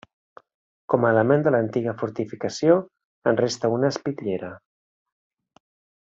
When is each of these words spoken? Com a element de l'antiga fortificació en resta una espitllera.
Com 0.93 1.03
a 1.03 1.09
element 1.15 1.43
de 1.47 1.51
l'antiga 1.55 1.93
fortificació 2.01 2.77
en 3.33 3.39
resta 3.43 3.71
una 3.77 3.91
espitllera. 3.97 4.49